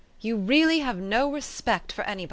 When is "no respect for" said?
0.97-2.01